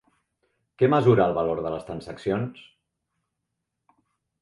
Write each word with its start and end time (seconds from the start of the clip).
Què 0.81 0.89
mesura 0.93 1.27
el 1.33 1.37
valor 1.39 1.63
de 1.67 1.75
les 1.75 1.87
transaccions? 1.91 2.67